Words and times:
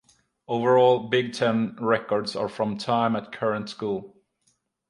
Overall 0.47 1.01
and 1.01 1.11
Big 1.11 1.31
Ten 1.33 1.75
records 1.79 2.35
are 2.35 2.49
from 2.49 2.75
time 2.79 3.15
at 3.15 3.31
current 3.31 3.69
school. 3.69 4.17